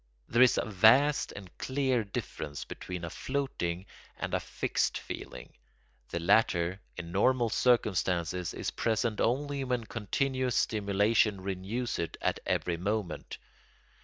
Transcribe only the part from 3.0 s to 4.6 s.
a floating and a